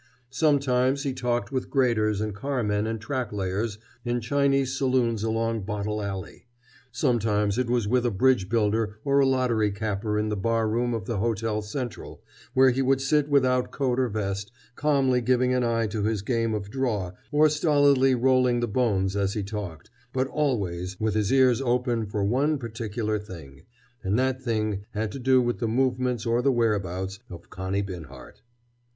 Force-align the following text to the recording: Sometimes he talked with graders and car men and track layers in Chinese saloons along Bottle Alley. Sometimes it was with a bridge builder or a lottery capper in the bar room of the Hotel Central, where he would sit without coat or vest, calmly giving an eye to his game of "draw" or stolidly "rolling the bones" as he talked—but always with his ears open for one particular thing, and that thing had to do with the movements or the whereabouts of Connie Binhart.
Sometimes 0.31 1.03
he 1.03 1.13
talked 1.13 1.51
with 1.51 1.69
graders 1.69 2.21
and 2.21 2.33
car 2.33 2.63
men 2.63 2.87
and 2.87 2.99
track 2.99 3.31
layers 3.31 3.77
in 4.03 4.19
Chinese 4.19 4.75
saloons 4.75 5.21
along 5.21 5.61
Bottle 5.61 6.01
Alley. 6.01 6.47
Sometimes 6.91 7.59
it 7.59 7.69
was 7.69 7.87
with 7.87 8.03
a 8.03 8.09
bridge 8.09 8.49
builder 8.49 8.97
or 9.05 9.19
a 9.19 9.27
lottery 9.27 9.69
capper 9.69 10.17
in 10.17 10.29
the 10.29 10.35
bar 10.35 10.67
room 10.67 10.95
of 10.95 11.05
the 11.05 11.17
Hotel 11.17 11.61
Central, 11.61 12.23
where 12.55 12.71
he 12.71 12.81
would 12.81 12.99
sit 12.99 13.29
without 13.29 13.69
coat 13.69 13.99
or 13.99 14.09
vest, 14.09 14.51
calmly 14.75 15.21
giving 15.21 15.53
an 15.53 15.63
eye 15.63 15.85
to 15.85 16.01
his 16.01 16.23
game 16.23 16.55
of 16.55 16.71
"draw" 16.71 17.11
or 17.31 17.47
stolidly 17.47 18.15
"rolling 18.15 18.59
the 18.59 18.67
bones" 18.67 19.15
as 19.15 19.33
he 19.35 19.43
talked—but 19.43 20.25
always 20.29 20.99
with 20.99 21.13
his 21.13 21.31
ears 21.31 21.61
open 21.61 22.07
for 22.07 22.23
one 22.23 22.57
particular 22.57 23.19
thing, 23.19 23.61
and 24.03 24.17
that 24.17 24.41
thing 24.41 24.83
had 24.95 25.11
to 25.11 25.19
do 25.19 25.39
with 25.43 25.59
the 25.59 25.67
movements 25.67 26.25
or 26.25 26.41
the 26.41 26.51
whereabouts 26.51 27.19
of 27.29 27.51
Connie 27.51 27.83
Binhart. 27.83 28.41